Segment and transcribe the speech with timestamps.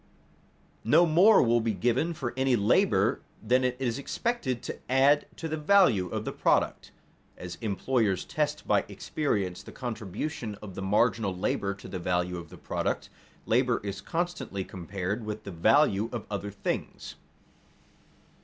[0.83, 5.47] No more will be given for any labor than it is expected to add to
[5.47, 6.89] the value of the product.
[7.37, 12.49] As employers test by experience the contribution of the marginal labor to the value of
[12.49, 13.11] the product,
[13.45, 17.13] labor is constantly compared with the value of other things.